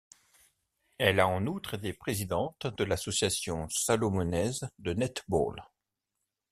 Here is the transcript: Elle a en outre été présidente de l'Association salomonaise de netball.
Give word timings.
Elle 0.97 1.19
a 1.19 1.27
en 1.27 1.45
outre 1.45 1.75
été 1.75 1.93
présidente 1.93 2.65
de 2.65 2.83
l'Association 2.83 3.69
salomonaise 3.69 4.67
de 4.79 4.93
netball. 4.95 5.63